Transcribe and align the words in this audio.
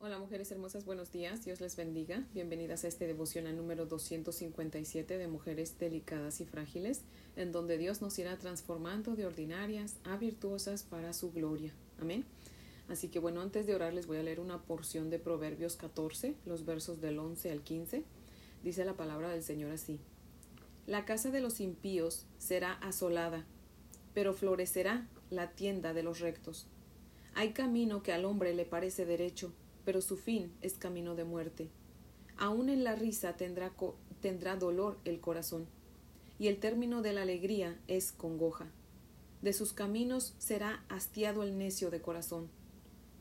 Hola 0.00 0.20
mujeres 0.20 0.52
hermosas, 0.52 0.84
buenos 0.84 1.10
días, 1.10 1.44
Dios 1.44 1.60
les 1.60 1.74
bendiga. 1.74 2.24
Bienvenidas 2.32 2.84
a 2.84 2.88
este 2.88 3.08
devocional 3.08 3.56
número 3.56 3.84
257 3.84 5.18
de 5.18 5.26
Mujeres 5.26 5.76
Delicadas 5.76 6.40
y 6.40 6.44
Frágiles, 6.46 7.02
en 7.34 7.50
donde 7.50 7.78
Dios 7.78 8.00
nos 8.00 8.16
irá 8.20 8.38
transformando 8.38 9.16
de 9.16 9.26
ordinarias 9.26 9.96
a 10.04 10.16
virtuosas 10.16 10.84
para 10.84 11.12
su 11.12 11.32
gloria. 11.32 11.74
Amén. 12.00 12.24
Así 12.86 13.08
que 13.08 13.18
bueno, 13.18 13.40
antes 13.40 13.66
de 13.66 13.74
orar 13.74 13.92
les 13.92 14.06
voy 14.06 14.18
a 14.18 14.22
leer 14.22 14.38
una 14.38 14.62
porción 14.62 15.10
de 15.10 15.18
Proverbios 15.18 15.74
14, 15.74 16.36
los 16.46 16.64
versos 16.64 17.00
del 17.00 17.18
11 17.18 17.50
al 17.50 17.62
15. 17.62 18.04
Dice 18.62 18.84
la 18.84 18.94
palabra 18.94 19.30
del 19.30 19.42
Señor 19.42 19.72
así. 19.72 19.98
La 20.86 21.06
casa 21.06 21.32
de 21.32 21.40
los 21.40 21.58
impíos 21.58 22.24
será 22.38 22.74
asolada, 22.74 23.46
pero 24.14 24.32
florecerá 24.32 25.08
la 25.30 25.50
tienda 25.50 25.92
de 25.92 26.04
los 26.04 26.20
rectos. 26.20 26.68
Hay 27.34 27.52
camino 27.52 28.04
que 28.04 28.12
al 28.12 28.24
hombre 28.24 28.54
le 28.54 28.64
parece 28.64 29.04
derecho, 29.04 29.52
pero 29.88 30.02
su 30.02 30.18
fin 30.18 30.52
es 30.60 30.74
camino 30.74 31.14
de 31.14 31.24
muerte. 31.24 31.70
Aún 32.36 32.68
en 32.68 32.84
la 32.84 32.94
risa 32.94 33.38
tendrá, 33.38 33.72
tendrá 34.20 34.54
dolor 34.54 34.98
el 35.06 35.18
corazón, 35.18 35.66
y 36.38 36.48
el 36.48 36.60
término 36.60 37.00
de 37.00 37.14
la 37.14 37.22
alegría 37.22 37.80
es 37.88 38.12
congoja. 38.12 38.66
De 39.40 39.54
sus 39.54 39.72
caminos 39.72 40.34
será 40.36 40.84
hastiado 40.90 41.42
el 41.42 41.56
necio 41.56 41.90
de 41.90 42.02
corazón, 42.02 42.50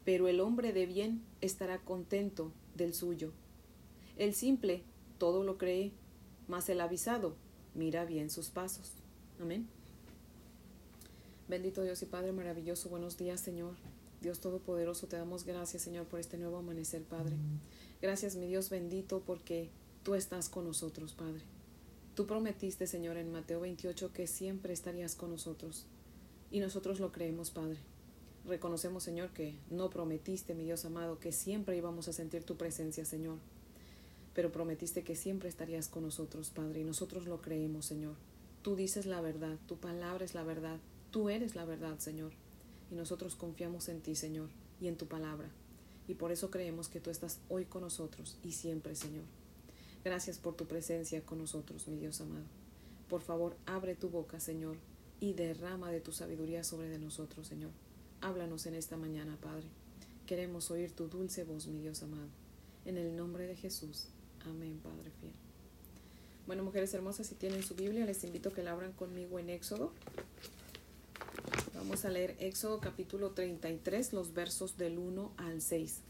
pero 0.04 0.28
el 0.28 0.42
hombre 0.42 0.74
de 0.74 0.86
bien 0.88 1.24
estará 1.40 1.78
contento 1.78 2.52
del 2.76 2.94
suyo. 2.94 3.32
El 4.18 4.34
simple 4.34 4.84
todo 5.20 5.46
lo 5.46 5.58
cree, 5.58 5.94
mas 6.50 6.68
el 6.68 6.82
avisado 6.82 7.38
mira 7.76 8.04
bien 8.04 8.30
sus 8.30 8.50
pasos. 8.50 8.92
Amén. 9.40 9.70
Bendito 11.48 11.82
Dios 11.84 12.02
y 12.02 12.08
Padre 12.08 12.34
maravilloso, 12.34 12.90
buenos 12.90 13.18
días 13.18 13.40
Señor. 13.40 13.76
Dios 14.22 14.40
Todopoderoso, 14.40 15.08
te 15.08 15.16
damos 15.16 15.46
gracias, 15.46 15.84
Señor, 15.84 16.08
por 16.08 16.20
este 16.20 16.38
nuevo 16.38 16.58
amanecer, 16.58 17.04
Padre. 17.04 17.36
Gracias, 18.02 18.36
mi 18.36 18.48
Dios 18.48 18.72
bendito, 18.72 19.22
porque 19.22 19.70
tú 20.02 20.16
estás 20.16 20.50
con 20.50 20.66
nosotros, 20.66 21.14
Padre. 21.14 21.42
Tú 22.16 22.26
prometiste, 22.26 22.88
Señor, 22.88 23.18
en 23.18 23.32
Mateo 23.32 23.60
28 23.60 24.12
que 24.14 24.26
siempre 24.26 24.74
estarías 24.74 25.14
con 25.14 25.30
nosotros. 25.30 25.86
Y 26.50 26.60
nosotros 26.60 27.00
lo 27.00 27.12
creemos, 27.12 27.52
Padre. 27.52 27.78
Reconocemos, 28.48 29.04
Señor, 29.04 29.30
que 29.34 29.54
no 29.70 29.92
prometiste, 29.92 30.56
mi 30.56 30.64
Dios 30.64 30.84
amado, 30.84 31.20
que 31.20 31.32
siempre 31.32 31.78
íbamos 31.78 32.08
a 32.08 32.14
sentir 32.14 32.44
tu 32.44 32.58
presencia, 32.58 33.06
Señor. 33.06 33.38
Pero 34.34 34.52
prometiste 34.52 35.04
que 35.04 35.16
siempre 35.16 35.48
estarías 35.48 35.90
con 35.90 36.02
nosotros, 36.02 36.50
Padre, 36.50 36.82
y 36.82 36.84
nosotros 36.84 37.28
lo 37.28 37.40
creemos, 37.40 37.86
Señor. 37.86 38.16
Tú 38.64 38.76
dices 38.76 39.06
la 39.06 39.22
verdad, 39.22 39.60
tu 39.68 39.78
palabra 39.78 40.26
es 40.26 40.34
la 40.34 40.44
verdad, 40.44 40.80
tú 41.12 41.30
eres 41.30 41.56
la 41.56 41.66
verdad, 41.66 42.00
Señor 42.00 42.32
y 42.92 42.96
nosotros 42.96 43.36
confiamos 43.36 43.90
en 43.90 44.02
ti, 44.02 44.16
Señor, 44.16 44.50
y 44.80 44.88
en 44.88 44.98
tu 44.98 45.08
palabra. 45.08 45.50
Y 46.08 46.14
por 46.14 46.32
eso 46.32 46.50
creemos 46.50 46.88
que 46.88 47.00
tú 47.00 47.10
estás 47.10 47.40
hoy 47.50 47.66
con 47.66 47.82
nosotros 47.82 48.38
y 48.44 48.54
siempre, 48.54 48.96
Señor. 48.96 49.26
Gracias 50.04 50.38
por 50.38 50.56
tu 50.56 50.66
presencia 50.66 51.22
con 51.22 51.40
nosotros, 51.40 51.88
mi 51.88 51.98
Dios 51.98 52.22
amado. 52.22 52.46
Por 53.10 53.22
favor, 53.22 53.56
abre 53.66 53.96
tu 53.96 54.10
boca, 54.10 54.40
Señor, 54.40 54.78
y 55.20 55.34
derrama 55.34 55.92
de 55.92 56.00
tu 56.00 56.12
sabiduría 56.12 56.64
sobre 56.64 56.90
de 56.90 57.00
nosotros, 57.00 57.48
Señor. 57.48 57.72
Háblanos 58.22 58.66
en 58.66 58.76
esta 58.76 58.98
mañana, 58.98 59.38
Padre. 59.42 59.68
Queremos 60.26 60.72
oír 60.72 60.92
tu 60.92 61.08
dulce 61.08 61.44
voz, 61.44 61.68
mi 61.68 61.80
Dios 61.80 62.04
amado. 62.04 62.28
En 62.86 62.98
el 62.98 63.16
nombre 63.16 63.48
de 63.48 63.56
Jesús. 63.56 64.08
Amén, 64.46 64.80
Padre 64.82 65.12
fiel. 65.20 65.34
Bueno, 66.46 66.64
mujeres 66.64 66.94
hermosas, 66.94 67.28
si 67.28 67.36
tienen 67.36 67.62
su 67.62 67.76
Biblia, 67.76 68.06
les 68.06 68.24
invito 68.24 68.50
a 68.50 68.54
que 68.54 68.64
la 68.64 68.72
abran 68.72 68.94
conmigo 68.94 69.40
en 69.40 69.50
Éxodo, 69.50 69.92
Vamos 71.78 72.06
a 72.06 72.10
leer 72.10 72.36
Éxodo 72.40 72.80
capítulo 72.80 73.32
33, 73.32 74.12
los 74.12 74.34
versos 74.34 74.78
del 74.78 74.98
1 74.98 75.34
al 75.38 75.62
6. 75.62 76.02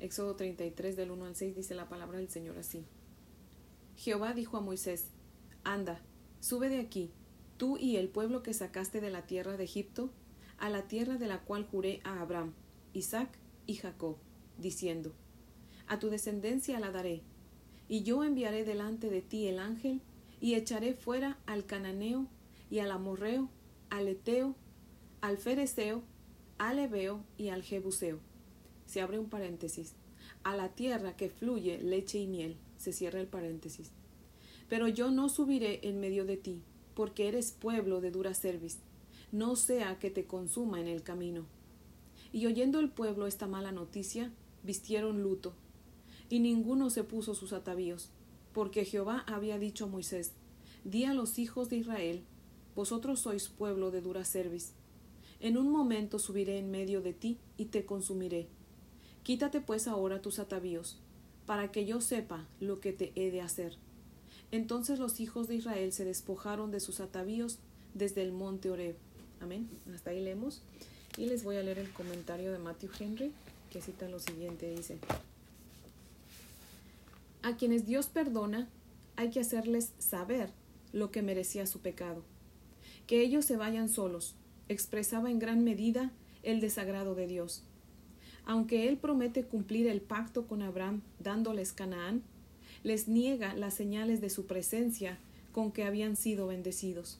Éxodo 0.00 0.34
33 0.34 0.96
del 0.96 1.12
1 1.12 1.26
al 1.26 1.36
6 1.36 1.54
dice 1.54 1.76
la 1.76 1.88
palabra 1.88 2.18
del 2.18 2.28
Señor 2.28 2.58
así. 2.58 2.84
Jehová 3.96 4.34
dijo 4.34 4.56
a 4.56 4.60
Moisés, 4.60 5.06
Anda, 5.62 6.00
sube 6.40 6.68
de 6.68 6.80
aquí, 6.80 7.12
tú 7.56 7.78
y 7.78 7.96
el 7.96 8.08
pueblo 8.08 8.42
que 8.42 8.52
sacaste 8.52 9.00
de 9.00 9.10
la 9.10 9.26
tierra 9.26 9.56
de 9.56 9.62
Egipto, 9.62 10.10
a 10.58 10.68
la 10.70 10.88
tierra 10.88 11.18
de 11.18 11.28
la 11.28 11.44
cual 11.44 11.64
juré 11.64 12.00
a 12.02 12.20
Abraham, 12.20 12.52
Isaac 12.92 13.38
y 13.66 13.76
Jacob, 13.76 14.16
diciendo, 14.58 15.12
A 15.86 16.00
tu 16.00 16.10
descendencia 16.10 16.80
la 16.80 16.90
daré, 16.90 17.22
y 17.88 18.02
yo 18.02 18.24
enviaré 18.24 18.64
delante 18.64 19.08
de 19.08 19.22
ti 19.22 19.46
el 19.46 19.60
ángel, 19.60 20.02
y 20.40 20.54
echaré 20.54 20.94
fuera 20.94 21.38
al 21.46 21.64
cananeo, 21.64 22.26
y 22.70 22.80
al 22.80 22.90
amorreo, 22.90 23.48
al 23.88 24.08
eteo, 24.08 24.56
al 25.20 25.38
fereceo, 25.38 26.02
al 26.58 26.78
ebeo 26.78 27.24
y 27.36 27.48
al 27.48 27.62
jebuseo. 27.62 28.18
Se 28.86 29.00
abre 29.00 29.18
un 29.18 29.28
paréntesis. 29.28 29.94
A 30.42 30.56
la 30.56 30.70
tierra 30.70 31.16
que 31.16 31.28
fluye 31.28 31.78
leche 31.82 32.18
y 32.18 32.26
miel. 32.26 32.56
Se 32.78 32.92
cierra 32.92 33.20
el 33.20 33.26
paréntesis. 33.26 33.90
Pero 34.68 34.88
yo 34.88 35.10
no 35.10 35.28
subiré 35.28 35.80
en 35.88 36.00
medio 36.00 36.24
de 36.24 36.36
ti, 36.36 36.62
porque 36.94 37.28
eres 37.28 37.52
pueblo 37.52 38.00
de 38.00 38.10
dura 38.10 38.34
cerviz. 38.34 38.78
No 39.32 39.56
sea 39.56 39.98
que 39.98 40.10
te 40.10 40.24
consuma 40.24 40.80
en 40.80 40.88
el 40.88 41.02
camino. 41.02 41.44
Y 42.32 42.46
oyendo 42.46 42.80
el 42.80 42.90
pueblo 42.90 43.26
esta 43.26 43.46
mala 43.46 43.72
noticia, 43.72 44.32
vistieron 44.62 45.22
luto, 45.22 45.54
y 46.28 46.38
ninguno 46.38 46.90
se 46.90 47.04
puso 47.04 47.34
sus 47.34 47.52
atavíos, 47.52 48.10
porque 48.52 48.84
Jehová 48.84 49.24
había 49.26 49.58
dicho 49.58 49.84
a 49.84 49.88
Moisés, 49.88 50.32
Di 50.84 51.04
a 51.04 51.12
los 51.12 51.38
hijos 51.38 51.68
de 51.68 51.76
Israel, 51.76 52.22
vosotros 52.74 53.20
sois 53.20 53.48
pueblo 53.48 53.90
de 53.90 54.00
dura 54.00 54.24
cerviz, 54.24 54.72
en 55.40 55.56
un 55.56 55.70
momento 55.70 56.18
subiré 56.18 56.58
en 56.58 56.70
medio 56.70 57.00
de 57.02 57.12
ti 57.12 57.38
y 57.56 57.66
te 57.66 57.84
consumiré. 57.84 58.46
Quítate 59.22 59.60
pues 59.60 59.88
ahora 59.88 60.22
tus 60.22 60.38
atavíos, 60.38 60.98
para 61.46 61.72
que 61.72 61.86
yo 61.86 62.00
sepa 62.00 62.46
lo 62.60 62.80
que 62.80 62.92
te 62.92 63.12
he 63.14 63.30
de 63.30 63.40
hacer. 63.40 63.76
Entonces 64.52 64.98
los 64.98 65.20
hijos 65.20 65.48
de 65.48 65.56
Israel 65.56 65.92
se 65.92 66.04
despojaron 66.04 66.70
de 66.70 66.80
sus 66.80 67.00
atavíos 67.00 67.58
desde 67.94 68.22
el 68.22 68.32
monte 68.32 68.70
Oreb. 68.70 68.96
Amén. 69.40 69.68
Hasta 69.94 70.10
ahí 70.10 70.20
leemos. 70.20 70.62
Y 71.16 71.26
les 71.26 71.44
voy 71.44 71.56
a 71.56 71.62
leer 71.62 71.78
el 71.78 71.92
comentario 71.92 72.52
de 72.52 72.58
Matthew 72.58 72.90
Henry, 72.98 73.32
que 73.70 73.80
cita 73.80 74.08
lo 74.08 74.20
siguiente. 74.20 74.70
Dice, 74.74 74.98
a 77.42 77.56
quienes 77.56 77.86
Dios 77.86 78.06
perdona, 78.06 78.68
hay 79.16 79.30
que 79.30 79.40
hacerles 79.40 79.92
saber 79.98 80.50
lo 80.92 81.10
que 81.10 81.22
merecía 81.22 81.66
su 81.66 81.80
pecado. 81.80 82.22
Que 83.06 83.22
ellos 83.22 83.44
se 83.44 83.56
vayan 83.56 83.88
solos, 83.88 84.34
expresaba 84.70 85.30
en 85.32 85.40
gran 85.40 85.64
medida 85.64 86.12
el 86.44 86.60
desagrado 86.60 87.16
de 87.16 87.26
Dios. 87.26 87.64
Aunque 88.46 88.88
Él 88.88 88.98
promete 88.98 89.42
cumplir 89.44 89.88
el 89.88 90.00
pacto 90.00 90.46
con 90.46 90.62
Abraham 90.62 91.02
dándoles 91.18 91.72
Canaán, 91.72 92.22
les 92.84 93.08
niega 93.08 93.54
las 93.54 93.74
señales 93.74 94.20
de 94.20 94.30
su 94.30 94.46
presencia 94.46 95.18
con 95.52 95.72
que 95.72 95.84
habían 95.84 96.14
sido 96.14 96.46
bendecidos. 96.46 97.18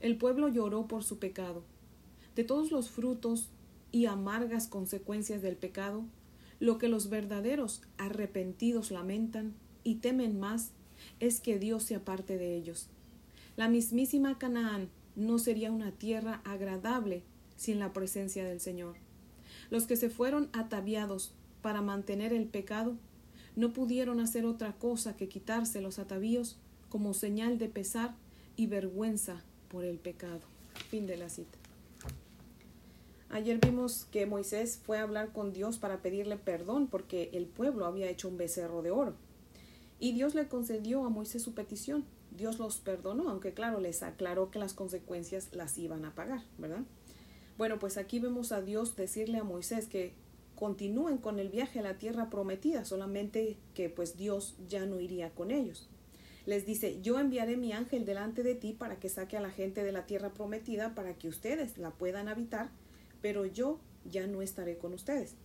El 0.00 0.18
pueblo 0.18 0.48
lloró 0.48 0.86
por 0.86 1.04
su 1.04 1.18
pecado. 1.18 1.64
De 2.36 2.44
todos 2.44 2.70
los 2.70 2.90
frutos 2.90 3.48
y 3.90 4.04
amargas 4.04 4.68
consecuencias 4.68 5.40
del 5.40 5.56
pecado, 5.56 6.04
lo 6.60 6.76
que 6.76 6.88
los 6.88 7.08
verdaderos 7.08 7.80
arrepentidos 7.96 8.90
lamentan 8.90 9.54
y 9.84 9.96
temen 9.96 10.38
más 10.38 10.72
es 11.18 11.40
que 11.40 11.58
Dios 11.58 11.84
se 11.84 11.94
aparte 11.94 12.36
de 12.36 12.54
ellos. 12.56 12.88
La 13.56 13.68
mismísima 13.68 14.36
Canaán 14.38 14.90
no 15.16 15.38
sería 15.38 15.70
una 15.70 15.92
tierra 15.92 16.40
agradable 16.44 17.22
sin 17.56 17.78
la 17.78 17.92
presencia 17.92 18.44
del 18.44 18.60
Señor. 18.60 18.96
Los 19.70 19.86
que 19.86 19.96
se 19.96 20.10
fueron 20.10 20.48
ataviados 20.52 21.32
para 21.62 21.82
mantener 21.82 22.32
el 22.32 22.46
pecado 22.46 22.96
no 23.56 23.72
pudieron 23.72 24.20
hacer 24.20 24.44
otra 24.44 24.72
cosa 24.72 25.16
que 25.16 25.28
quitarse 25.28 25.80
los 25.80 25.98
atavíos 25.98 26.58
como 26.88 27.14
señal 27.14 27.58
de 27.58 27.68
pesar 27.68 28.14
y 28.56 28.66
vergüenza 28.66 29.42
por 29.68 29.84
el 29.84 29.98
pecado. 29.98 30.40
Fin 30.90 31.06
de 31.06 31.16
la 31.16 31.28
cita. 31.28 31.58
Ayer 33.30 33.58
vimos 33.58 34.06
que 34.12 34.26
Moisés 34.26 34.80
fue 34.84 34.98
a 34.98 35.02
hablar 35.02 35.32
con 35.32 35.52
Dios 35.52 35.78
para 35.78 36.02
pedirle 36.02 36.36
perdón 36.36 36.86
porque 36.86 37.30
el 37.32 37.46
pueblo 37.46 37.86
había 37.86 38.08
hecho 38.08 38.28
un 38.28 38.36
becerro 38.36 38.82
de 38.82 38.92
oro. 38.92 39.14
Y 39.98 40.12
Dios 40.12 40.34
le 40.34 40.46
concedió 40.46 41.04
a 41.04 41.08
Moisés 41.08 41.42
su 41.42 41.54
petición. 41.54 42.04
Dios 42.36 42.58
los 42.58 42.78
perdonó, 42.78 43.28
aunque 43.28 43.54
claro, 43.54 43.80
les 43.80 44.02
aclaró 44.02 44.50
que 44.50 44.58
las 44.58 44.74
consecuencias 44.74 45.50
las 45.52 45.78
iban 45.78 46.04
a 46.04 46.14
pagar, 46.14 46.42
¿verdad? 46.58 46.82
Bueno, 47.56 47.78
pues 47.78 47.96
aquí 47.96 48.18
vemos 48.18 48.50
a 48.52 48.62
Dios 48.62 48.96
decirle 48.96 49.38
a 49.38 49.44
Moisés 49.44 49.86
que 49.86 50.12
continúen 50.56 51.18
con 51.18 51.38
el 51.38 51.48
viaje 51.48 51.78
a 51.78 51.82
la 51.82 51.98
tierra 51.98 52.30
prometida, 52.30 52.84
solamente 52.84 53.56
que 53.74 53.88
pues 53.88 54.16
Dios 54.16 54.56
ya 54.68 54.86
no 54.86 55.00
iría 55.00 55.30
con 55.30 55.50
ellos. 55.50 55.88
Les 56.46 56.66
dice, 56.66 57.00
yo 57.00 57.18
enviaré 57.18 57.56
mi 57.56 57.72
ángel 57.72 58.04
delante 58.04 58.42
de 58.42 58.54
ti 58.54 58.72
para 58.72 58.98
que 58.98 59.08
saque 59.08 59.36
a 59.36 59.40
la 59.40 59.50
gente 59.50 59.82
de 59.82 59.92
la 59.92 60.06
tierra 60.06 60.34
prometida 60.34 60.94
para 60.94 61.14
que 61.14 61.28
ustedes 61.28 61.78
la 61.78 61.90
puedan 61.90 62.28
habitar, 62.28 62.70
pero 63.22 63.46
yo 63.46 63.78
ya 64.10 64.26
no 64.26 64.42
estaré 64.42 64.76
con 64.76 64.92
ustedes. 64.92 65.36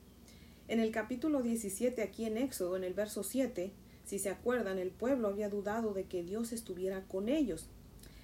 En 0.68 0.80
el 0.80 0.92
capítulo 0.92 1.42
17, 1.42 2.02
aquí 2.02 2.26
en 2.26 2.38
Éxodo, 2.38 2.76
en 2.76 2.84
el 2.84 2.94
verso 2.94 3.24
7, 3.24 3.72
si 4.10 4.18
se 4.18 4.32
acuerdan, 4.32 4.80
el 4.80 4.90
pueblo 4.90 5.28
había 5.28 5.50
dudado 5.50 5.94
de 5.94 6.06
que 6.06 6.24
Dios 6.24 6.52
estuviera 6.52 7.04
con 7.06 7.30
ellos. 7.30 7.68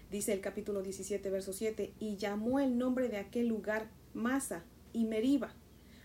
Dice 0.10 0.34
el 0.34 0.42
capítulo 0.42 0.82
17, 0.82 1.30
verso 1.30 1.54
7, 1.54 1.94
y 2.00 2.18
llamó 2.18 2.60
el 2.60 2.80
nombre 2.80 3.08
de 3.08 3.18
aquel 3.18 3.50
lugar 3.50 3.92
Masa 4.16 4.64
y 4.94 5.04
Meriba, 5.06 5.54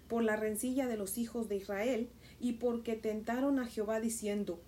por 0.06 0.22
la 0.22 0.36
rencilla 0.36 0.86
de 0.86 0.98
los 0.98 1.16
hijos 1.16 1.48
de 1.48 1.56
Israel 1.56 2.10
y 2.38 2.54
porque 2.54 2.94
tentaron 2.94 3.58
a 3.58 3.64
Jehová 3.64 4.00
diciendo, 4.00 4.60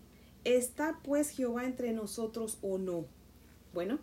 ¿está 0.45 0.99
pues 1.05 1.29
Jehová 1.29 1.67
entre 1.67 1.93
nosotros 1.93 2.57
o 2.63 2.79
no? 2.79 3.05
Bueno, 3.75 3.99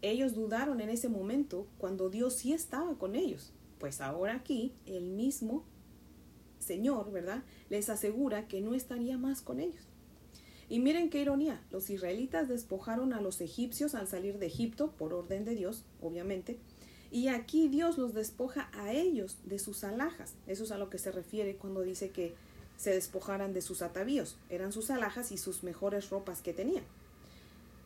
ellos 0.00 0.32
dudaron 0.32 0.80
en 0.80 0.88
ese 0.88 1.10
momento 1.10 1.66
cuando 1.76 2.08
Dios 2.08 2.36
sí 2.36 2.54
estaba 2.54 2.96
con 2.96 3.16
ellos. 3.16 3.52
Pues 3.78 4.00
ahora 4.00 4.36
aquí 4.36 4.72
el 4.86 5.10
mismo 5.10 5.66
Señor, 6.58 7.12
¿verdad? 7.12 7.42
Les 7.68 7.90
asegura 7.90 8.48
que 8.48 8.62
no 8.62 8.74
estaría 8.74 9.18
más 9.18 9.42
con 9.42 9.60
ellos. 9.60 9.90
Y 10.68 10.78
miren 10.78 11.10
qué 11.10 11.20
ironía, 11.20 11.60
los 11.70 11.90
israelitas 11.90 12.48
despojaron 12.48 13.12
a 13.12 13.20
los 13.20 13.40
egipcios 13.40 13.94
al 13.94 14.08
salir 14.08 14.38
de 14.38 14.46
Egipto, 14.46 14.92
por 14.92 15.12
orden 15.12 15.44
de 15.44 15.54
Dios, 15.54 15.82
obviamente, 16.00 16.58
y 17.10 17.28
aquí 17.28 17.68
Dios 17.68 17.96
los 17.96 18.12
despoja 18.12 18.68
a 18.72 18.92
ellos 18.92 19.36
de 19.44 19.60
sus 19.60 19.84
alhajas. 19.84 20.34
Eso 20.48 20.64
es 20.64 20.72
a 20.72 20.78
lo 20.78 20.90
que 20.90 20.98
se 20.98 21.12
refiere 21.12 21.54
cuando 21.54 21.82
dice 21.82 22.10
que 22.10 22.34
se 22.76 22.90
despojaran 22.90 23.52
de 23.52 23.62
sus 23.62 23.82
atavíos. 23.82 24.36
Eran 24.50 24.72
sus 24.72 24.90
alhajas 24.90 25.30
y 25.30 25.38
sus 25.38 25.62
mejores 25.62 26.10
ropas 26.10 26.42
que 26.42 26.52
tenían. 26.52 26.82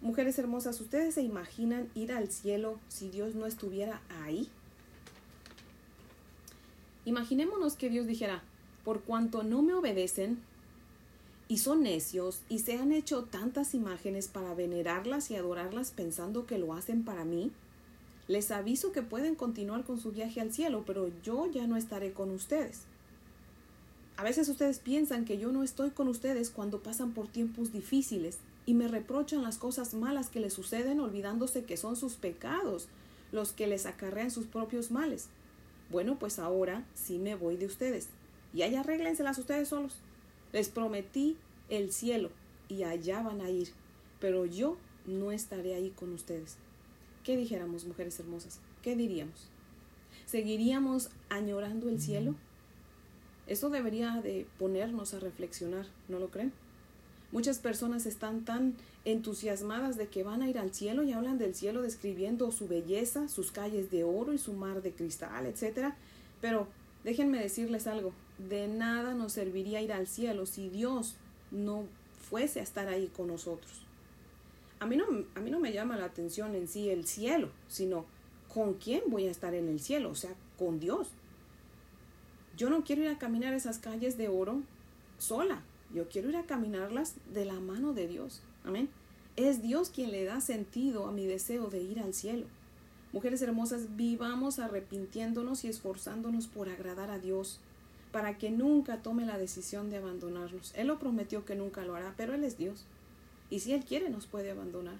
Mujeres 0.00 0.38
hermosas, 0.38 0.80
¿ustedes 0.80 1.14
se 1.14 1.22
imaginan 1.22 1.90
ir 1.94 2.12
al 2.12 2.30
cielo 2.30 2.78
si 2.88 3.10
Dios 3.10 3.34
no 3.34 3.44
estuviera 3.44 4.00
ahí? 4.22 4.48
Imaginémonos 7.04 7.74
que 7.74 7.90
Dios 7.90 8.06
dijera, 8.06 8.42
por 8.84 9.02
cuanto 9.02 9.42
no 9.42 9.60
me 9.60 9.74
obedecen 9.74 10.38
y 11.48 11.58
son 11.58 11.82
necios 11.82 12.42
y 12.48 12.58
se 12.58 12.76
han 12.76 12.92
hecho 12.92 13.24
tantas 13.24 13.74
imágenes 13.74 14.28
para 14.28 14.54
venerarlas 14.54 15.30
y 15.30 15.36
adorarlas 15.36 15.90
pensando 15.90 16.46
que 16.46 16.58
lo 16.58 16.74
hacen 16.74 17.04
para 17.04 17.24
mí, 17.24 17.50
les 18.28 18.50
aviso 18.50 18.92
que 18.92 19.02
pueden 19.02 19.34
continuar 19.34 19.84
con 19.84 19.98
su 19.98 20.12
viaje 20.12 20.42
al 20.42 20.52
cielo, 20.52 20.84
pero 20.86 21.10
yo 21.22 21.50
ya 21.50 21.66
no 21.66 21.76
estaré 21.76 22.12
con 22.12 22.30
ustedes. 22.30 22.82
A 24.18 24.22
veces 24.22 24.48
ustedes 24.48 24.80
piensan 24.80 25.24
que 25.24 25.38
yo 25.38 25.50
no 25.50 25.62
estoy 25.62 25.90
con 25.90 26.08
ustedes 26.08 26.50
cuando 26.50 26.82
pasan 26.82 27.12
por 27.12 27.28
tiempos 27.28 27.72
difíciles 27.72 28.38
y 28.66 28.74
me 28.74 28.88
reprochan 28.88 29.42
las 29.42 29.56
cosas 29.56 29.94
malas 29.94 30.28
que 30.28 30.40
les 30.40 30.52
suceden 30.52 31.00
olvidándose 31.00 31.64
que 31.64 31.78
son 31.78 31.96
sus 31.96 32.14
pecados 32.14 32.88
los 33.32 33.52
que 33.52 33.66
les 33.66 33.86
acarrean 33.86 34.30
sus 34.30 34.46
propios 34.46 34.90
males. 34.90 35.28
Bueno, 35.90 36.18
pues 36.18 36.38
ahora 36.38 36.84
sí 36.94 37.18
me 37.18 37.34
voy 37.34 37.56
de 37.56 37.66
ustedes 37.66 38.08
y 38.52 38.62
allá 38.62 38.80
arréglenselas 38.80 39.38
ustedes 39.38 39.68
solos. 39.68 39.94
Les 40.52 40.68
prometí 40.68 41.36
el 41.68 41.92
cielo 41.92 42.30
y 42.68 42.82
allá 42.82 43.22
van 43.22 43.40
a 43.40 43.50
ir, 43.50 43.68
pero 44.20 44.46
yo 44.46 44.76
no 45.06 45.32
estaré 45.32 45.74
ahí 45.74 45.90
con 45.90 46.12
ustedes. 46.12 46.56
¿Qué 47.24 47.36
dijéramos, 47.36 47.84
mujeres 47.84 48.18
hermosas? 48.20 48.60
¿Qué 48.82 48.96
diríamos? 48.96 49.48
¿Seguiríamos 50.26 51.10
añorando 51.28 51.88
el 51.88 52.00
cielo? 52.00 52.34
Esto 53.46 53.70
debería 53.70 54.20
de 54.22 54.46
ponernos 54.58 55.14
a 55.14 55.20
reflexionar, 55.20 55.86
¿no 56.08 56.18
lo 56.18 56.28
creen? 56.28 56.52
Muchas 57.32 57.58
personas 57.58 58.06
están 58.06 58.44
tan 58.44 58.74
entusiasmadas 59.04 59.96
de 59.96 60.08
que 60.08 60.22
van 60.22 60.42
a 60.42 60.48
ir 60.48 60.58
al 60.58 60.74
cielo 60.74 61.02
y 61.02 61.12
hablan 61.12 61.38
del 61.38 61.54
cielo 61.54 61.82
describiendo 61.82 62.50
su 62.52 62.68
belleza, 62.68 63.28
sus 63.28 63.52
calles 63.52 63.90
de 63.90 64.04
oro 64.04 64.32
y 64.32 64.38
su 64.38 64.54
mar 64.54 64.80
de 64.82 64.92
cristal, 64.92 65.46
etc. 65.46 65.94
Pero 66.40 66.68
déjenme 67.04 67.38
decirles 67.38 67.86
algo, 67.86 68.12
de 68.38 68.68
nada 68.68 69.14
nos 69.14 69.32
serviría 69.32 69.82
ir 69.82 69.92
al 69.92 70.06
cielo 70.06 70.46
si 70.46 70.68
Dios 70.68 71.16
no 71.50 71.84
fuese 72.28 72.60
a 72.60 72.62
estar 72.62 72.88
ahí 72.88 73.08
con 73.08 73.28
nosotros. 73.28 73.82
A 74.80 74.86
mí 74.86 74.96
no, 74.96 75.04
a 75.34 75.40
mí 75.40 75.50
no 75.50 75.58
me 75.58 75.72
llama 75.72 75.96
la 75.96 76.04
atención 76.04 76.54
en 76.54 76.68
sí 76.68 76.88
el 76.88 77.06
cielo, 77.06 77.50
sino 77.68 78.04
con 78.52 78.74
quién 78.74 79.02
voy 79.08 79.26
a 79.26 79.30
estar 79.30 79.54
en 79.54 79.68
el 79.68 79.80
cielo, 79.80 80.10
o 80.10 80.14
sea, 80.14 80.30
con 80.58 80.78
Dios. 80.78 81.08
Yo 82.56 82.70
no 82.70 82.84
quiero 82.84 83.02
ir 83.02 83.08
a 83.08 83.18
caminar 83.18 83.54
esas 83.54 83.78
calles 83.78 84.16
de 84.16 84.28
oro 84.28 84.62
sola, 85.18 85.62
yo 85.92 86.08
quiero 86.08 86.28
ir 86.28 86.36
a 86.36 86.44
caminarlas 86.44 87.14
de 87.32 87.44
la 87.44 87.58
mano 87.60 87.92
de 87.92 88.06
Dios. 88.06 88.42
Amén. 88.64 88.88
Es 89.36 89.62
Dios 89.62 89.90
quien 89.90 90.10
le 90.10 90.24
da 90.24 90.40
sentido 90.40 91.06
a 91.06 91.12
mi 91.12 91.26
deseo 91.26 91.68
de 91.68 91.80
ir 91.80 92.00
al 92.00 92.14
cielo. 92.14 92.46
Mujeres 93.12 93.40
hermosas, 93.40 93.96
vivamos 93.96 94.58
arrepintiéndonos 94.58 95.64
y 95.64 95.68
esforzándonos 95.68 96.46
por 96.46 96.68
agradar 96.68 97.10
a 97.10 97.18
Dios 97.18 97.60
para 98.12 98.38
que 98.38 98.50
nunca 98.50 99.02
tome 99.02 99.26
la 99.26 99.38
decisión 99.38 99.90
de 99.90 99.98
abandonarnos. 99.98 100.72
Él 100.74 100.86
lo 100.86 100.98
prometió 100.98 101.44
que 101.44 101.54
nunca 101.54 101.84
lo 101.84 101.94
hará, 101.94 102.14
pero 102.16 102.34
Él 102.34 102.44
es 102.44 102.56
Dios. 102.56 102.84
Y 103.50 103.60
si 103.60 103.72
Él 103.72 103.84
quiere, 103.84 104.10
nos 104.10 104.26
puede 104.26 104.50
abandonar. 104.50 104.98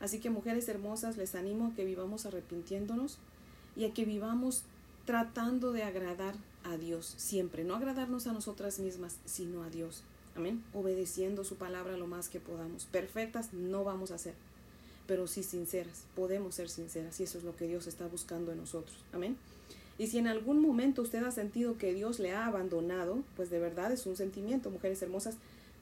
Así 0.00 0.18
que 0.18 0.30
mujeres 0.30 0.68
hermosas, 0.68 1.16
les 1.16 1.34
animo 1.34 1.66
a 1.68 1.74
que 1.74 1.84
vivamos 1.84 2.26
arrepintiéndonos 2.26 3.18
y 3.76 3.84
a 3.84 3.92
que 3.92 4.04
vivamos 4.04 4.64
tratando 5.04 5.72
de 5.72 5.82
agradar 5.82 6.34
a 6.64 6.76
Dios 6.76 7.14
siempre, 7.16 7.64
no 7.64 7.74
agradarnos 7.74 8.26
a 8.26 8.32
nosotras 8.32 8.78
mismas, 8.78 9.16
sino 9.24 9.62
a 9.62 9.70
Dios. 9.70 10.02
Amén. 10.36 10.62
Obedeciendo 10.72 11.44
su 11.44 11.56
palabra 11.56 11.96
lo 11.96 12.06
más 12.06 12.28
que 12.28 12.40
podamos. 12.40 12.86
Perfectas 12.86 13.52
no 13.52 13.84
vamos 13.84 14.10
a 14.10 14.18
ser, 14.18 14.34
pero 15.06 15.26
sí 15.26 15.42
sinceras. 15.42 16.04
Podemos 16.14 16.54
ser 16.54 16.68
sinceras 16.68 17.18
y 17.20 17.24
eso 17.24 17.38
es 17.38 17.44
lo 17.44 17.56
que 17.56 17.66
Dios 17.66 17.86
está 17.86 18.06
buscando 18.06 18.52
en 18.52 18.58
nosotros. 18.58 18.96
Amén. 19.12 19.36
Y 20.00 20.06
si 20.06 20.16
en 20.16 20.28
algún 20.28 20.62
momento 20.62 21.02
usted 21.02 21.22
ha 21.24 21.30
sentido 21.30 21.76
que 21.76 21.92
Dios 21.92 22.20
le 22.20 22.32
ha 22.32 22.46
abandonado, 22.46 23.22
pues 23.36 23.50
de 23.50 23.58
verdad 23.58 23.92
es 23.92 24.06
un 24.06 24.16
sentimiento, 24.16 24.70
mujeres 24.70 25.02
hermosas, 25.02 25.36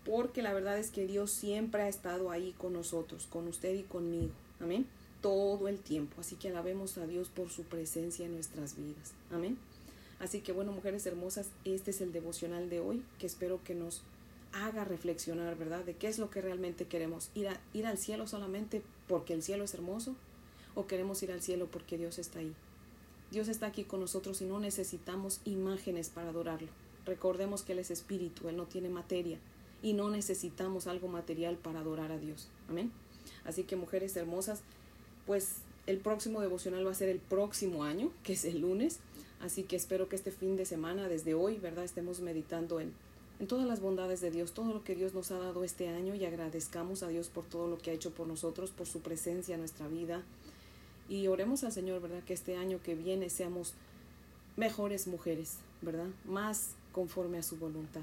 porque 0.05 0.43
la 0.43 0.53
verdad 0.53 0.76
es 0.76 0.91
que 0.91 1.06
Dios 1.06 1.31
siempre 1.31 1.82
ha 1.82 1.88
estado 1.88 2.32
ahí 2.32 2.53
con 2.59 2.73
nosotros, 2.73 3.29
con 3.31 3.47
usted 3.47 3.76
y 3.76 3.85
conmigo. 3.85 4.32
Amén. 4.59 4.87
Todo 5.20 5.69
el 5.69 5.79
tiempo. 5.79 6.20
Así 6.20 6.35
que 6.35 6.49
alabemos 6.49 6.99
a 6.99 7.06
Dios 7.06 7.29
por 7.29 7.50
su 7.50 7.62
presencia 7.62 8.26
en 8.26 8.35
nuestras 8.35 8.76
vidas. 8.76 9.12
Amén. 9.31 9.56
Así 10.19 10.41
que 10.41 10.50
bueno, 10.50 10.73
mujeres 10.73 11.06
hermosas, 11.06 11.50
este 11.64 11.93
es 11.93 12.00
el 12.00 12.12
devocional 12.12 12.69
de 12.71 12.81
hoy 12.81 13.05
que 13.21 13.26
espero 13.29 13.62
que 13.62 13.76
nos 13.76 14.03
haga 14.53 14.85
reflexionar, 14.85 15.56
¿verdad? 15.56 15.85
De 15.85 15.94
qué 15.94 16.09
es 16.09 16.19
lo 16.19 16.29
que 16.29 16.43
realmente 16.43 16.87
queremos. 16.87 17.31
Ir, 17.37 17.50
ir 17.73 17.87
al 17.87 17.99
cielo 17.99 18.26
solamente 18.26 18.82
porque 19.06 19.32
el 19.32 19.44
cielo 19.44 19.62
es 19.62 19.75
hermoso 19.75 20.17
o 20.75 20.88
queremos 20.88 21.23
ir 21.23 21.31
al 21.31 21.41
cielo 21.41 21.69
porque 21.71 21.97
Dios 21.99 22.19
está 22.19 22.41
ahí. 22.41 22.53
Dios 23.30 23.48
está 23.48 23.66
aquí 23.66 23.84
con 23.84 24.00
nosotros 24.00 24.40
y 24.40 24.44
no 24.44 24.58
necesitamos 24.58 25.40
imágenes 25.44 26.08
para 26.08 26.30
adorarlo. 26.30 26.69
Recordemos 27.04 27.62
que 27.62 27.72
Él 27.72 27.78
es 27.78 27.90
espíritu, 27.90 28.48
Él 28.48 28.56
no 28.56 28.66
tiene 28.66 28.88
materia 28.88 29.38
y 29.82 29.92
no 29.92 30.10
necesitamos 30.10 30.86
algo 30.86 31.08
material 31.08 31.56
para 31.56 31.80
adorar 31.80 32.10
a 32.12 32.19
Dios. 32.19 32.48
Amén. 32.69 32.90
Así 33.44 33.64
que 33.64 33.76
mujeres 33.76 34.16
hermosas, 34.16 34.60
pues 35.26 35.56
el 35.86 35.98
próximo 35.98 36.40
devocional 36.40 36.86
va 36.86 36.90
a 36.90 36.94
ser 36.94 37.08
el 37.08 37.19
próximo 37.19 37.84
año, 37.84 38.10
que 38.22 38.34
es 38.34 38.44
el 38.44 38.60
lunes. 38.60 38.98
Así 39.40 39.62
que 39.62 39.76
espero 39.76 40.08
que 40.08 40.16
este 40.16 40.32
fin 40.32 40.56
de 40.56 40.64
semana, 40.64 41.08
desde 41.08 41.34
hoy, 41.34 41.58
¿verdad?, 41.58 41.84
estemos 41.84 42.20
meditando 42.20 42.80
en, 42.80 42.92
en 43.38 43.46
todas 43.46 43.66
las 43.66 43.80
bondades 43.80 44.20
de 44.20 44.30
Dios, 44.30 44.52
todo 44.52 44.72
lo 44.72 44.84
que 44.84 44.97
Dios 44.97 45.14
nos 45.14 45.30
ha 45.30 45.38
dado 45.38 45.64
este 45.64 45.88
año 45.88 46.14
y 46.14 46.25
agradezcamos 46.25 47.02
a 47.02 47.08
Dios 47.08 47.28
por 47.28 47.44
todo 47.44 47.68
lo 47.68 47.78
que 47.78 47.90
ha 47.90 47.94
hecho 47.94 48.11
por 48.11 48.26
nosotros, 48.26 48.70
por 48.70 48.87
su 48.87 49.00
presencia 49.00 49.54
en 49.54 49.61
nuestra 49.61 49.87
vida, 49.87 50.23
y 51.09 51.27
oremos 51.27 51.65
al 51.65 51.73
Señor, 51.73 52.00
¿verdad? 52.00 52.23
Que 52.25 52.35
este 52.35 52.57
año 52.57 52.81
que 52.83 52.95
viene 52.95 53.31
seamos 53.31 53.75
mejores 54.57 55.07
mujeres, 55.07 55.57
¿verdad? 55.83 56.09
Más 56.25 56.71
conforme 56.93 57.38
a 57.38 57.43
su 57.43 57.57
voluntad. 57.57 58.03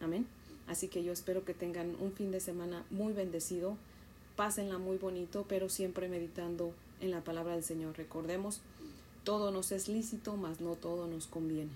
Amén. 0.00 0.26
Así 0.66 0.88
que 0.88 1.02
yo 1.02 1.12
espero 1.12 1.44
que 1.44 1.54
tengan 1.54 1.96
un 2.00 2.12
fin 2.12 2.30
de 2.30 2.40
semana 2.40 2.84
muy 2.90 3.12
bendecido, 3.12 3.76
pásenla 4.36 4.78
muy 4.78 4.96
bonito, 4.98 5.44
pero 5.48 5.68
siempre 5.68 6.08
meditando 6.08 6.72
en 7.00 7.10
la 7.10 7.22
palabra 7.22 7.54
del 7.54 7.64
Señor. 7.64 7.96
Recordemos, 7.96 8.60
todo 9.24 9.50
nos 9.50 9.72
es 9.72 9.88
lícito, 9.88 10.36
mas 10.36 10.60
no 10.60 10.74
todo 10.74 11.06
nos 11.06 11.26
conviene. 11.26 11.72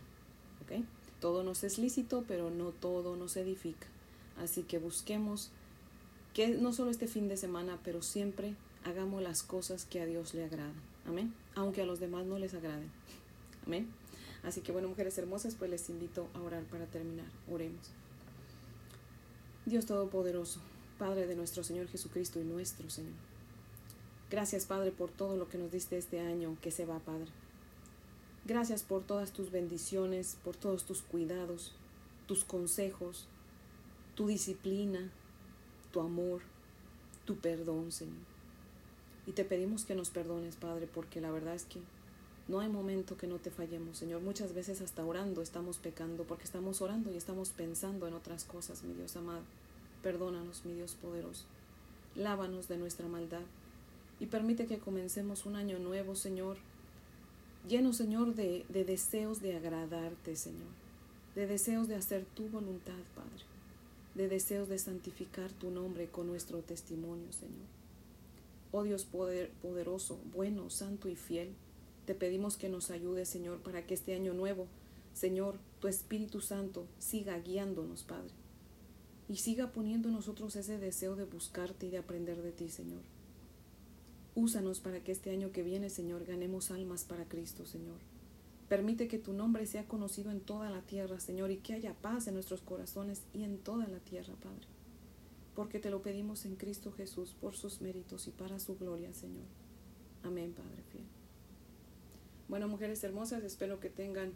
¿Ok? 0.62 0.84
Todo 1.20 1.42
nos 1.42 1.64
es 1.64 1.78
lícito, 1.78 2.24
pero 2.28 2.50
no 2.50 2.70
todo 2.70 3.16
nos 3.16 3.36
edifica. 3.36 3.86
Así 4.38 4.62
que 4.62 4.78
busquemos 4.78 5.50
que 6.34 6.48
no 6.48 6.72
solo 6.72 6.90
este 6.90 7.08
fin 7.08 7.28
de 7.28 7.36
semana, 7.36 7.78
pero 7.82 8.02
siempre 8.02 8.54
hagamos 8.84 9.22
las 9.22 9.42
cosas 9.42 9.84
que 9.84 10.00
a 10.00 10.06
Dios 10.06 10.34
le 10.34 10.44
agradan. 10.44 10.74
Amén. 11.06 11.34
Aunque 11.54 11.82
a 11.82 11.86
los 11.86 12.00
demás 12.00 12.26
no 12.26 12.38
les 12.38 12.54
agraden. 12.54 12.90
Amén. 13.66 13.88
Así 14.42 14.60
que 14.60 14.72
bueno, 14.72 14.88
mujeres 14.88 15.18
hermosas, 15.18 15.54
pues 15.54 15.70
les 15.70 15.88
invito 15.90 16.28
a 16.34 16.40
orar 16.40 16.62
para 16.64 16.86
terminar. 16.86 17.26
Oremos. 17.50 17.90
Dios 19.66 19.86
Todopoderoso, 19.86 20.60
Padre 20.98 21.26
de 21.26 21.36
nuestro 21.36 21.62
Señor 21.62 21.88
Jesucristo 21.88 22.40
y 22.40 22.44
nuestro 22.44 22.88
Señor. 22.88 23.12
Gracias, 24.30 24.66
Padre, 24.66 24.92
por 24.92 25.10
todo 25.10 25.36
lo 25.36 25.48
que 25.48 25.58
nos 25.58 25.72
diste 25.72 25.98
este 25.98 26.20
año 26.20 26.56
que 26.60 26.70
se 26.70 26.86
va, 26.86 26.98
Padre. 27.00 27.28
Gracias 28.44 28.82
por 28.82 29.02
todas 29.02 29.32
tus 29.32 29.50
bendiciones, 29.50 30.38
por 30.44 30.56
todos 30.56 30.84
tus 30.84 31.02
cuidados, 31.02 31.74
tus 32.26 32.44
consejos, 32.44 33.26
tu 34.14 34.26
disciplina, 34.26 35.10
tu 35.92 36.00
amor, 36.00 36.42
tu 37.24 37.36
perdón, 37.36 37.92
Señor. 37.92 38.37
Y 39.28 39.32
te 39.32 39.44
pedimos 39.44 39.84
que 39.84 39.94
nos 39.94 40.08
perdones, 40.08 40.56
Padre, 40.56 40.88
porque 40.92 41.20
la 41.20 41.30
verdad 41.30 41.54
es 41.54 41.64
que 41.64 41.80
no 42.48 42.60
hay 42.60 42.70
momento 42.70 43.18
que 43.18 43.26
no 43.26 43.36
te 43.36 43.50
fallemos, 43.50 43.98
Señor. 43.98 44.22
Muchas 44.22 44.54
veces 44.54 44.80
hasta 44.80 45.04
orando 45.04 45.42
estamos 45.42 45.76
pecando 45.76 46.24
porque 46.24 46.44
estamos 46.44 46.80
orando 46.80 47.12
y 47.12 47.18
estamos 47.18 47.50
pensando 47.50 48.08
en 48.08 48.14
otras 48.14 48.44
cosas, 48.44 48.82
mi 48.82 48.94
Dios 48.94 49.16
amado. 49.16 49.42
Perdónanos, 50.02 50.64
mi 50.64 50.72
Dios 50.72 50.94
poderoso. 50.94 51.44
Lávanos 52.16 52.68
de 52.68 52.78
nuestra 52.78 53.06
maldad 53.06 53.42
y 54.18 54.26
permite 54.26 54.66
que 54.66 54.78
comencemos 54.78 55.44
un 55.44 55.56
año 55.56 55.78
nuevo, 55.78 56.16
Señor, 56.16 56.56
lleno, 57.68 57.92
Señor, 57.92 58.34
de, 58.34 58.64
de 58.70 58.84
deseos 58.84 59.42
de 59.42 59.58
agradarte, 59.58 60.36
Señor. 60.36 60.72
de 61.34 61.46
deseos 61.46 61.86
de 61.86 61.96
hacer 61.96 62.24
tu 62.34 62.48
voluntad, 62.48 62.98
Padre, 63.14 63.44
de 64.14 64.26
deseos 64.26 64.70
de 64.70 64.78
santificar 64.78 65.52
tu 65.52 65.70
nombre 65.70 66.06
con 66.08 66.26
nuestro 66.26 66.60
testimonio, 66.60 67.30
Señor. 67.30 67.77
Oh 68.70 68.82
Dios 68.82 69.04
poder, 69.04 69.50
poderoso, 69.62 70.20
bueno, 70.32 70.68
santo 70.70 71.08
y 71.08 71.16
fiel, 71.16 71.54
te 72.04 72.14
pedimos 72.14 72.56
que 72.56 72.68
nos 72.68 72.90
ayudes, 72.90 73.28
Señor, 73.28 73.60
para 73.62 73.86
que 73.86 73.94
este 73.94 74.14
año 74.14 74.34
nuevo, 74.34 74.66
Señor, 75.12 75.58
tu 75.80 75.88
Espíritu 75.88 76.40
Santo 76.40 76.86
siga 76.98 77.38
guiándonos, 77.38 78.02
Padre, 78.02 78.32
y 79.28 79.36
siga 79.36 79.72
poniendo 79.72 80.08
en 80.08 80.14
nosotros 80.14 80.56
ese 80.56 80.78
deseo 80.78 81.16
de 81.16 81.24
buscarte 81.24 81.86
y 81.86 81.90
de 81.90 81.98
aprender 81.98 82.42
de 82.42 82.52
ti, 82.52 82.68
Señor. 82.68 83.02
Úsanos 84.34 84.80
para 84.80 85.02
que 85.02 85.12
este 85.12 85.30
año 85.30 85.50
que 85.50 85.62
viene, 85.62 85.90
Señor, 85.90 86.24
ganemos 86.24 86.70
almas 86.70 87.04
para 87.04 87.28
Cristo, 87.28 87.66
Señor. 87.66 87.98
Permite 88.68 89.08
que 89.08 89.18
tu 89.18 89.32
nombre 89.32 89.66
sea 89.66 89.88
conocido 89.88 90.30
en 90.30 90.40
toda 90.40 90.70
la 90.70 90.82
tierra, 90.82 91.20
Señor, 91.20 91.50
y 91.50 91.56
que 91.56 91.74
haya 91.74 91.94
paz 91.94 92.26
en 92.26 92.34
nuestros 92.34 92.60
corazones 92.60 93.22
y 93.32 93.42
en 93.42 93.58
toda 93.58 93.88
la 93.88 93.98
tierra, 93.98 94.34
Padre. 94.42 94.66
Porque 95.58 95.80
te 95.80 95.90
lo 95.90 96.02
pedimos 96.02 96.44
en 96.44 96.54
Cristo 96.54 96.92
Jesús 96.92 97.34
por 97.40 97.56
sus 97.56 97.80
méritos 97.80 98.28
y 98.28 98.30
para 98.30 98.60
su 98.60 98.78
gloria, 98.78 99.12
Señor. 99.12 99.46
Amén, 100.22 100.52
Padre 100.52 100.84
fiel. 100.92 101.02
Bueno, 102.46 102.68
mujeres 102.68 103.02
hermosas, 103.02 103.42
espero 103.42 103.80
que 103.80 103.90
tengan 103.90 104.34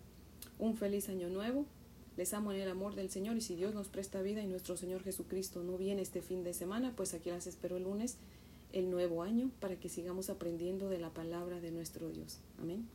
un 0.59 0.77
feliz 0.77 1.09
año 1.09 1.29
nuevo. 1.29 1.65
Les 2.17 2.35
amo 2.35 2.51
en 2.51 2.61
el 2.61 2.69
amor 2.69 2.97
del 2.97 3.09
Señor 3.09 3.37
y 3.37 3.41
si 3.41 3.55
Dios 3.55 3.73
nos 3.73 3.87
presta 3.87 4.21
vida 4.21 4.43
y 4.43 4.49
nuestro 4.49 4.77
Señor 4.77 5.05
Jesucristo 5.05 5.63
no 5.63 5.79
viene 5.79 6.03
este 6.03 6.23
fin 6.23 6.43
de 6.43 6.55
semana, 6.55 6.93
pues 6.97 7.15
aquí 7.15 7.31
las 7.31 7.47
espero 7.47 7.77
el 7.77 7.85
lunes, 7.85 8.17
el 8.73 8.91
nuevo 8.91 9.23
año, 9.23 9.53
para 9.61 9.77
que 9.77 9.89
sigamos 9.89 10.29
aprendiendo 10.29 10.89
de 10.89 10.99
la 10.99 11.11
palabra 11.11 11.61
de 11.61 11.71
nuestro 11.71 12.11
Dios. 12.11 12.41
Amén. 12.59 12.89